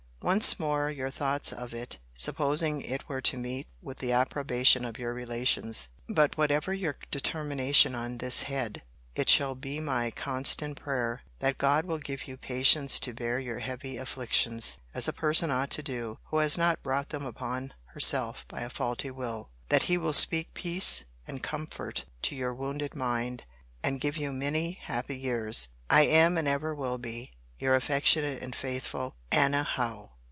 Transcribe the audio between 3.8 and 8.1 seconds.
with the approbation of your relations. But whatever be your determination